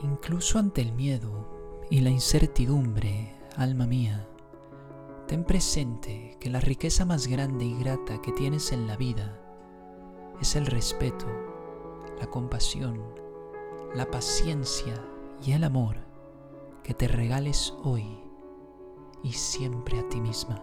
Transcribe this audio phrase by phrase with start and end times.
[0.00, 4.28] Incluso ante el miedo y la incertidumbre, alma mía,
[5.26, 9.40] ten presente que la riqueza más grande y grata que tienes en la vida
[10.40, 11.26] es el respeto,
[12.20, 13.02] la compasión,
[13.92, 14.94] la paciencia
[15.44, 15.96] y el amor
[16.84, 18.20] que te regales hoy
[19.24, 20.62] y siempre a ti misma.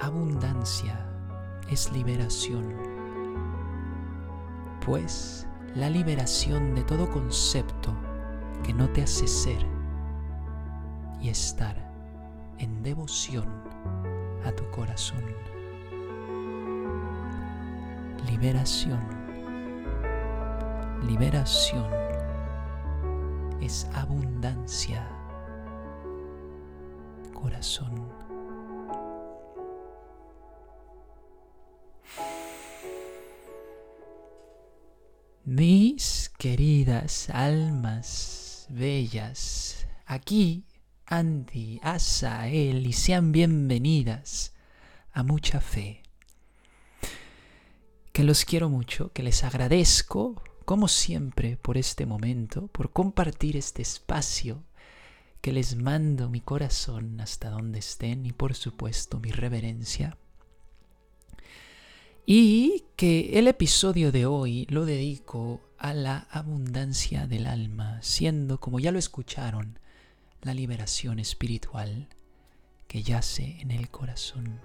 [0.00, 1.04] Abundancia
[1.68, 2.76] es liberación,
[4.84, 7.94] pues la liberación de todo concepto
[8.64, 9.58] que no te hace ser
[11.20, 11.76] y estar
[12.56, 13.44] en devoción
[14.46, 15.22] a tu corazón.
[18.26, 19.00] Liberación.
[21.02, 21.86] Liberación
[23.60, 25.06] es abundancia.
[27.34, 28.25] Corazón.
[35.46, 40.64] Mis queridas almas bellas, aquí
[41.06, 44.56] Andy, Asael y sean bienvenidas
[45.12, 46.02] a mucha fe.
[48.12, 53.82] Que los quiero mucho, que les agradezco, como siempre, por este momento, por compartir este
[53.82, 54.64] espacio,
[55.40, 60.18] que les mando mi corazón hasta donde estén y por supuesto mi reverencia.
[62.26, 68.80] Y que el episodio de hoy lo dedico a la abundancia del alma, siendo, como
[68.80, 69.78] ya lo escucharon,
[70.40, 72.08] la liberación espiritual
[72.88, 74.60] que yace en el corazón.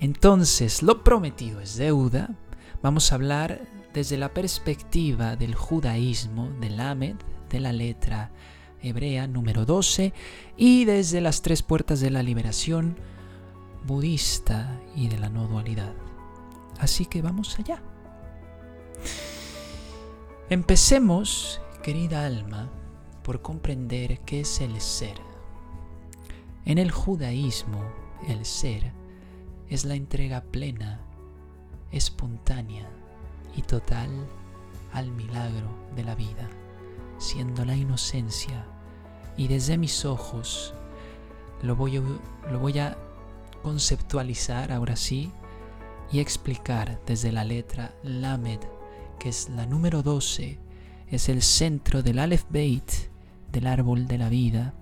[0.00, 2.34] Entonces, lo prometido es deuda.
[2.82, 7.16] Vamos a hablar desde la perspectiva del judaísmo, del Amed,
[7.50, 8.32] de la letra
[8.80, 10.14] hebrea número 12,
[10.56, 12.96] y desde las tres puertas de la liberación,
[13.84, 15.92] budista y de la no dualidad.
[16.82, 17.80] Así que vamos allá.
[20.50, 22.70] Empecemos, querida alma,
[23.22, 25.14] por comprender qué es el ser.
[26.64, 27.84] En el judaísmo,
[28.26, 28.90] el ser
[29.68, 31.00] es la entrega plena,
[31.92, 32.90] espontánea
[33.56, 34.10] y total
[34.92, 36.50] al milagro de la vida,
[37.18, 38.66] siendo la inocencia.
[39.36, 40.74] Y desde mis ojos
[41.62, 42.02] lo voy a,
[42.50, 42.98] lo voy a
[43.62, 45.30] conceptualizar ahora sí
[46.10, 48.60] y explicar desde la letra Lamed,
[49.18, 50.58] que es la número 12,
[51.08, 52.90] es el centro del Aleph Beit,
[53.50, 54.74] del árbol de la vida.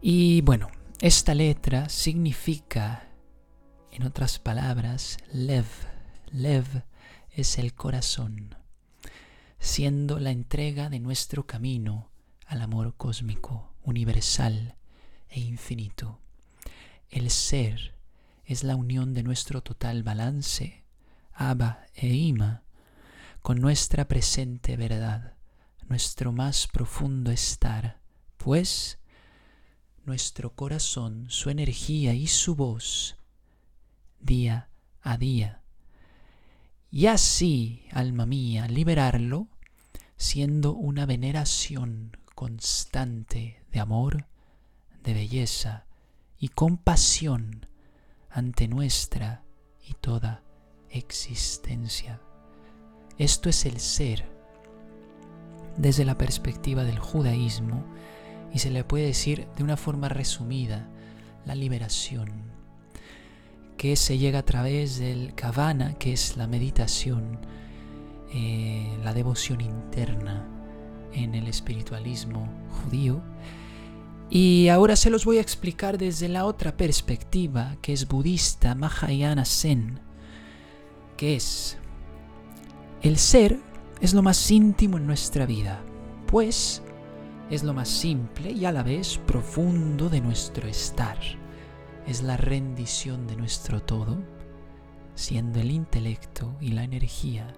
[0.00, 0.68] Y bueno,
[1.00, 3.08] esta letra significa,
[3.90, 5.66] en otras palabras, Lev.
[6.32, 6.84] Lev
[7.30, 8.54] es el corazón,
[9.58, 12.10] siendo la entrega de nuestro camino
[12.46, 14.76] al amor cósmico, universal
[15.28, 16.20] e infinito.
[17.10, 17.99] El ser
[18.50, 20.82] es la unión de nuestro total balance,
[21.32, 22.64] Abba e Ima,
[23.42, 25.34] con nuestra presente verdad,
[25.88, 28.00] nuestro más profundo estar,
[28.38, 28.98] pues
[30.04, 33.16] nuestro corazón, su energía y su voz,
[34.18, 34.68] día
[35.00, 35.62] a día.
[36.90, 39.46] Y así, alma mía, liberarlo,
[40.16, 44.26] siendo una veneración constante de amor,
[45.04, 45.86] de belleza,
[46.36, 47.69] y compasión
[48.30, 49.44] ante nuestra
[49.86, 50.42] y toda
[50.90, 52.20] existencia.
[53.18, 54.24] Esto es el ser
[55.76, 57.84] desde la perspectiva del judaísmo
[58.52, 60.88] y se le puede decir de una forma resumida
[61.44, 62.50] la liberación
[63.76, 67.38] que se llega a través del kavana, que es la meditación,
[68.34, 70.46] eh, la devoción interna
[71.12, 73.22] en el espiritualismo judío,
[74.30, 79.44] y ahora se los voy a explicar desde la otra perspectiva, que es budista, Mahayana
[79.44, 79.98] Zen,
[81.16, 81.76] que es
[83.02, 83.58] el ser
[84.00, 85.82] es lo más íntimo en nuestra vida,
[86.26, 86.80] pues
[87.50, 91.18] es lo más simple y a la vez profundo de nuestro estar.
[92.06, 94.16] Es la rendición de nuestro todo,
[95.14, 97.54] siendo el intelecto y la energía,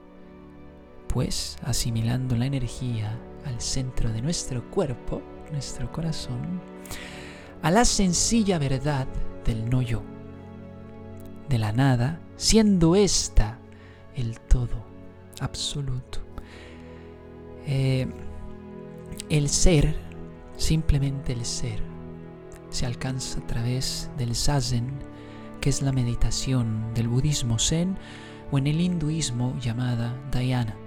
[1.08, 6.60] pues asimilando la energía al centro de nuestro cuerpo, nuestro corazón,
[7.62, 9.06] a la sencilla verdad
[9.44, 10.02] del no yo,
[11.48, 13.58] de la nada, siendo esta
[14.16, 14.84] el todo
[15.40, 16.18] absoluto.
[17.66, 18.08] Eh,
[19.28, 19.94] el ser,
[20.56, 21.80] simplemente el ser,
[22.70, 24.90] se alcanza a través del zazen,
[25.60, 27.96] que es la meditación del budismo zen
[28.50, 30.81] o en el hinduismo llamada dhyana.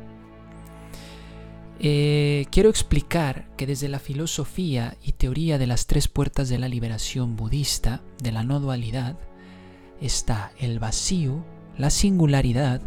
[1.80, 6.70] Eh, quiero explicar que desde la filosofía y teoría de las tres puertas de la
[6.70, 9.18] liberación budista, de la no dualidad,
[10.00, 11.44] está el vacío,
[11.78, 12.82] la singularidad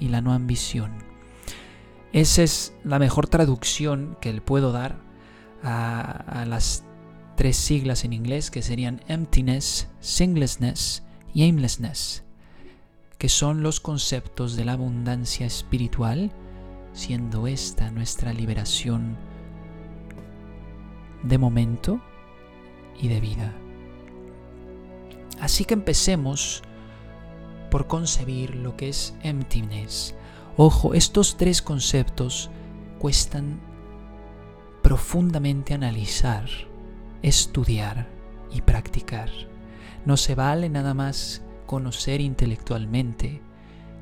[0.00, 0.92] y la no ambición.
[2.12, 4.98] Esa es la mejor traducción que le puedo dar
[5.62, 6.10] a,
[6.42, 6.84] a las
[7.36, 11.02] tres siglas en inglés que serían emptiness, singlessness
[11.32, 12.24] y aimlessness,
[13.18, 16.32] que son los conceptos de la abundancia espiritual,
[16.94, 19.18] siendo esta nuestra liberación
[21.22, 22.00] de momento
[22.98, 23.52] y de vida.
[25.40, 26.62] Así que empecemos
[27.70, 30.14] por concebir lo que es emptiness.
[30.56, 32.48] Ojo, estos tres conceptos
[32.98, 33.60] cuestan
[34.80, 36.48] profundamente analizar
[37.24, 38.06] estudiar
[38.52, 39.30] y practicar.
[40.04, 43.40] No se vale nada más conocer intelectualmente,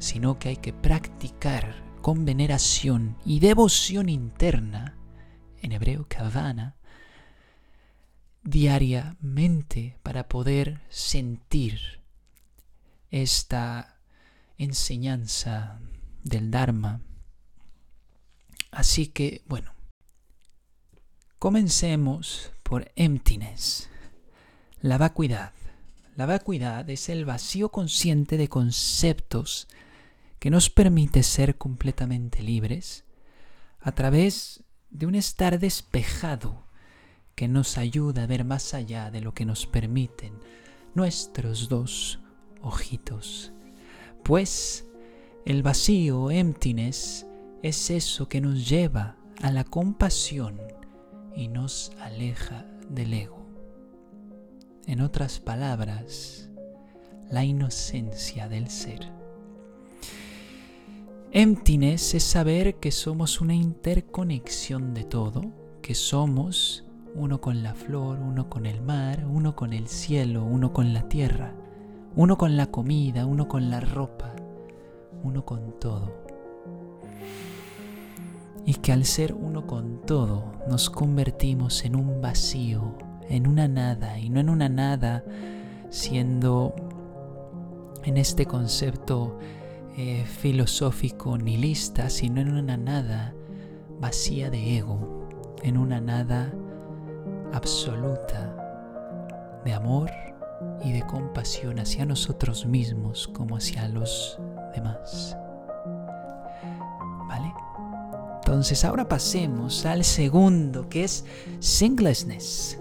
[0.00, 4.99] sino que hay que practicar con veneración y devoción interna,
[5.62, 6.76] en hebreo kavana,
[8.43, 12.00] diariamente para poder sentir
[13.10, 14.00] esta
[14.58, 15.81] enseñanza
[16.25, 17.00] del Dharma.
[18.72, 19.72] Así que, bueno,
[21.38, 23.88] comencemos por emptiness.
[24.81, 25.52] La vacuidad.
[26.16, 29.69] La vacuidad es el vacío consciente de conceptos
[30.42, 33.04] que nos permite ser completamente libres
[33.78, 36.66] a través de un estar despejado
[37.36, 40.32] que nos ayuda a ver más allá de lo que nos permiten
[40.96, 42.18] nuestros dos
[42.60, 43.52] ojitos.
[44.24, 44.84] Pues
[45.46, 47.24] el vacío, emptiness,
[47.62, 50.60] es eso que nos lleva a la compasión
[51.36, 53.46] y nos aleja del ego.
[54.88, 56.50] En otras palabras,
[57.30, 59.21] la inocencia del ser.
[61.34, 65.40] Emptiness es saber que somos una interconexión de todo,
[65.81, 66.84] que somos
[67.14, 71.08] uno con la flor, uno con el mar, uno con el cielo, uno con la
[71.08, 71.55] tierra,
[72.17, 74.34] uno con la comida, uno con la ropa,
[75.23, 76.12] uno con todo.
[78.67, 82.99] Y que al ser uno con todo nos convertimos en un vacío,
[83.31, 85.25] en una nada, y no en una nada
[85.88, 86.75] siendo
[88.05, 89.38] en este concepto
[89.96, 93.34] eh, filosófico nihilista, sino en una nada
[94.00, 95.28] vacía de ego,
[95.62, 96.52] en una nada
[97.52, 98.56] absoluta
[99.64, 100.10] de amor
[100.84, 104.38] y de compasión hacia nosotros mismos como hacia los
[104.74, 105.36] demás.
[108.44, 111.24] Entonces ahora pasemos al segundo, que es
[111.60, 112.78] singlessness.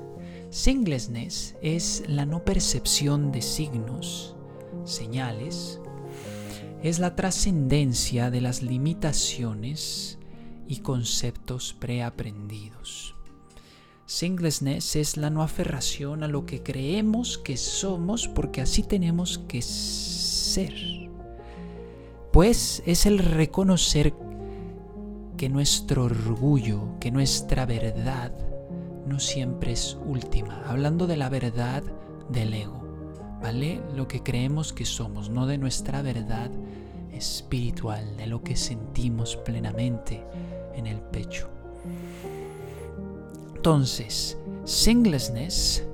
[0.49, 4.35] Singlessness es la no percepción de signos,
[4.83, 5.79] señales,
[6.83, 10.17] es la trascendencia de las limitaciones
[10.67, 13.15] y conceptos preaprendidos.
[14.05, 19.61] Singlessness es la no aferración a lo que creemos que somos porque así tenemos que
[19.61, 20.73] ser.
[22.33, 24.13] Pues es el reconocer
[25.37, 28.33] que nuestro orgullo, que nuestra verdad
[29.05, 30.63] no siempre es última.
[30.67, 31.83] Hablando de la verdad
[32.29, 32.80] del ego,
[33.41, 33.81] ¿vale?
[33.95, 36.51] Lo que creemos que somos, no de nuestra verdad
[37.11, 40.23] espiritual, de lo que sentimos plenamente
[40.75, 41.49] en el pecho.
[43.55, 45.85] Entonces, singlessness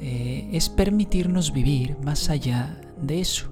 [0.00, 3.50] eh, es permitirnos vivir más allá de eso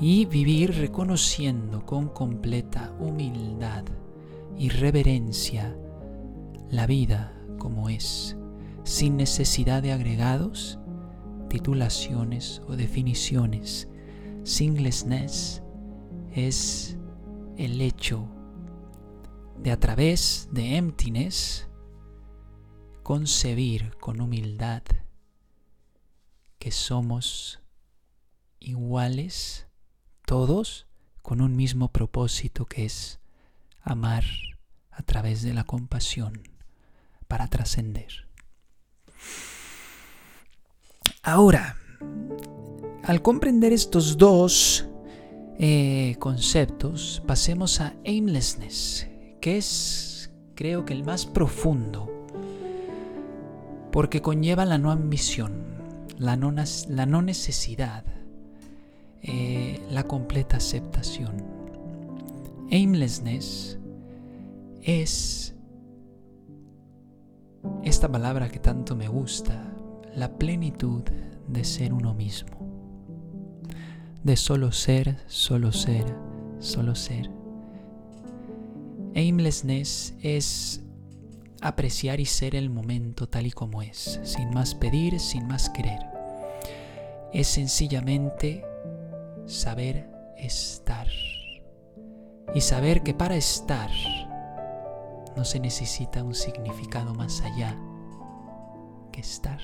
[0.00, 3.84] y vivir reconociendo con completa humildad
[4.56, 5.76] y reverencia
[6.70, 8.36] la vida como es,
[8.84, 10.78] sin necesidad de agregados,
[11.50, 13.88] titulaciones o definiciones.
[14.44, 15.62] Singlessness
[16.32, 16.96] es
[17.58, 18.26] el hecho
[19.58, 21.68] de a través de emptiness
[23.02, 24.82] concebir con humildad
[26.58, 27.60] que somos
[28.60, 29.66] iguales
[30.24, 30.86] todos
[31.20, 33.20] con un mismo propósito que es
[33.82, 34.24] amar
[34.90, 36.42] a través de la compasión
[37.26, 38.28] para trascender.
[41.22, 41.76] Ahora,
[43.04, 44.88] al comprender estos dos
[45.58, 49.06] eh, conceptos, pasemos a aimlessness,
[49.38, 52.10] que es creo que el más profundo,
[53.92, 55.62] porque conlleva la no ambición,
[56.16, 56.52] la no,
[57.22, 58.04] necesidad,
[59.20, 61.44] eh, la completa aceptación.
[62.72, 63.78] Aimlessness
[64.82, 65.54] es
[67.82, 69.69] esta palabra que tanto me gusta,
[70.14, 71.02] la plenitud
[71.48, 72.58] de ser uno mismo,
[74.22, 76.04] de solo ser, solo ser,
[76.58, 77.30] solo ser.
[79.14, 80.82] Aimlessness es
[81.60, 86.00] apreciar y ser el momento tal y como es, sin más pedir, sin más querer.
[87.32, 88.64] Es sencillamente
[89.46, 91.06] saber estar
[92.54, 93.90] y saber que para estar
[95.36, 97.76] no se necesita un significado más allá
[99.12, 99.60] que estar.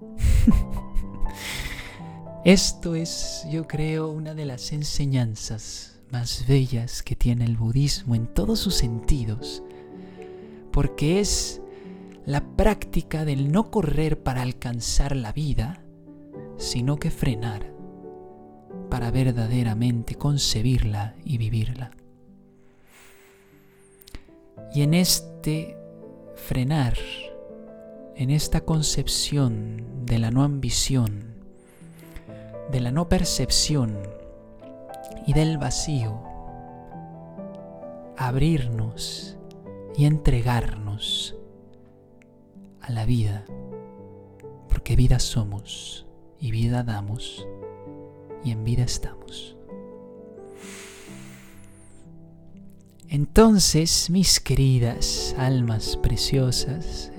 [2.44, 8.26] Esto es, yo creo, una de las enseñanzas más bellas que tiene el budismo en
[8.26, 9.62] todos sus sentidos,
[10.72, 11.60] porque es
[12.26, 15.82] la práctica del no correr para alcanzar la vida,
[16.56, 17.70] sino que frenar
[18.90, 21.92] para verdaderamente concebirla y vivirla.
[24.74, 25.76] Y en este
[26.36, 26.96] frenar,
[28.20, 31.36] en esta concepción de la no ambición,
[32.70, 33.96] de la no percepción
[35.26, 36.20] y del vacío,
[38.18, 39.38] abrirnos
[39.96, 41.34] y entregarnos
[42.82, 43.46] a la vida,
[44.68, 46.04] porque vida somos
[46.38, 47.48] y vida damos
[48.44, 49.56] y en vida estamos.
[53.08, 57.12] Entonces, mis queridas almas preciosas,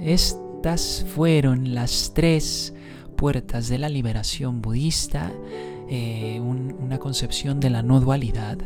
[1.16, 2.74] fueron las tres
[3.16, 5.32] puertas de la liberación budista,
[5.90, 8.60] eh, una concepción de la no dualidad.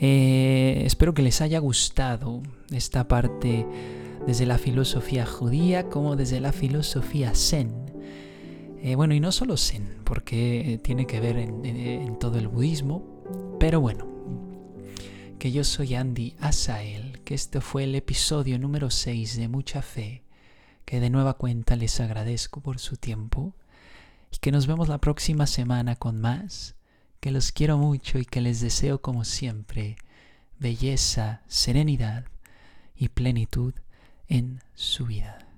[0.00, 3.64] Eh, espero que les haya gustado esta parte
[4.26, 7.70] desde la filosofía judía como desde la filosofía zen.
[8.82, 13.22] Eh, bueno, y no solo zen, porque tiene que ver en todo el budismo,
[13.60, 14.08] pero bueno,
[15.38, 20.24] que yo soy Andy Asael, que este fue el episodio número 6 de Mucha Fe,
[20.84, 23.54] que de nueva cuenta les agradezco por su tiempo
[24.32, 26.74] y que nos vemos la próxima semana con más,
[27.20, 29.96] que los quiero mucho y que les deseo como siempre
[30.58, 32.24] belleza, serenidad
[32.96, 33.74] y plenitud
[34.28, 35.51] en su vida.